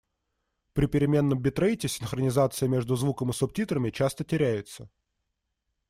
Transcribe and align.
При 0.73 0.87
переменном 0.87 1.39
битрейте 1.41 1.87
синхронизация 1.87 2.67
между 2.67 2.95
звуком 2.95 3.29
и 3.29 3.33
субтитрами 3.33 3.91
часто 3.91 4.23
теряется. 4.23 4.89